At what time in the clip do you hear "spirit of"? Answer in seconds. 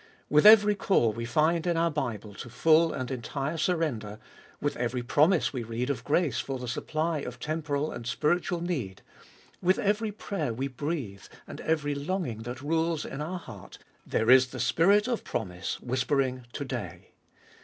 14.59-15.23